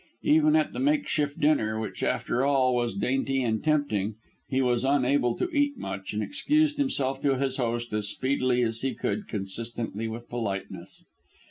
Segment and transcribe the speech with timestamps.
[0.23, 4.15] Even at the makeshift dinner, which after all was dainty and tempting,
[4.49, 8.81] he was unable to eat much, and excused himself to his host as speedily as
[8.81, 11.03] he could consistently with politeness.